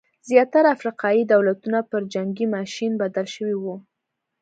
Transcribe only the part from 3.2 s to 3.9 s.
شوي وو.